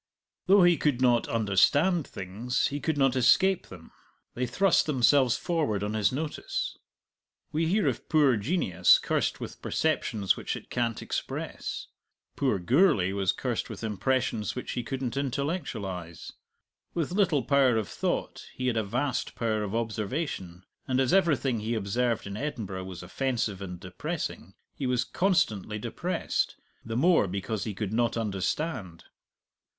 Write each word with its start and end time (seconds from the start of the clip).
Though 0.47 0.63
he 0.63 0.77
could 0.77 0.99
not 0.99 1.27
understand 1.27 2.07
things, 2.07 2.69
he 2.69 2.79
could 2.79 2.97
not 2.97 3.15
escape 3.15 3.67
them; 3.67 3.91
they 4.33 4.47
thrust 4.47 4.87
themselves 4.87 5.37
forward 5.37 5.83
on 5.83 5.93
his 5.93 6.11
notice. 6.11 6.75
We 7.51 7.67
hear 7.67 7.87
of 7.87 8.09
poor 8.09 8.35
genius 8.37 8.97
cursed 8.97 9.39
with 9.39 9.61
perceptions 9.61 10.35
which 10.35 10.55
it 10.55 10.71
can't 10.71 11.03
express; 11.03 11.85
poor 12.35 12.57
Gourlay 12.57 13.11
was 13.11 13.31
cursed 13.31 13.69
with 13.69 13.83
impressions 13.83 14.55
which 14.55 14.71
he 14.71 14.81
couldn't 14.81 15.17
intellectualize. 15.17 16.31
With 16.95 17.11
little 17.11 17.43
power 17.43 17.77
of 17.77 17.87
thought, 17.87 18.47
he 18.55 18.65
had 18.65 18.77
a 18.77 18.83
vast 18.83 19.35
power 19.35 19.61
of 19.61 19.75
observation; 19.75 20.63
and 20.87 20.99
as 20.99 21.13
everything 21.13 21.59
he 21.59 21.75
observed 21.75 22.25
in 22.25 22.35
Edinburgh 22.35 22.85
was 22.85 23.03
offensive 23.03 23.61
and 23.61 23.79
depressing, 23.79 24.55
he 24.73 24.87
was 24.87 25.03
constantly 25.03 25.77
depressed 25.77 26.55
the 26.83 26.97
more 26.97 27.27
because 27.27 27.65
he 27.65 27.75
could 27.75 27.93
not 27.93 28.17
understand. 28.17 29.03